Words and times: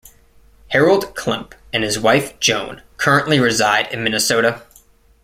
Harold 0.69 1.13
Klemp 1.15 1.53
and 1.71 1.83
his 1.83 1.99
wife, 1.99 2.39
Joan, 2.39 2.81
currently 2.97 3.39
reside 3.39 3.87
in 3.93 4.03
Minnesota. 4.03 4.63